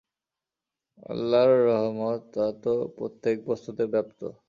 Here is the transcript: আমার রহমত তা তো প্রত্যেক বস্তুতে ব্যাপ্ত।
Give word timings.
আমার 1.03 1.49
রহমত 1.65 2.21
তা 2.33 2.45
তো 2.61 2.69
প্রত্যেক 2.97 3.37
বস্তুতে 3.49 3.83
ব্যাপ্ত। 3.93 4.21